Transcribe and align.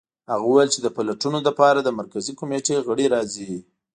هغه 0.31 0.43
وویل 0.47 0.69
چې 0.75 0.79
د 0.81 0.87
پلټنو 0.95 1.39
لپاره 1.47 1.79
د 1.81 1.89
مرکزي 1.99 2.33
کمېټې 2.39 2.75
غړي 2.87 3.05
راځي 3.13 3.53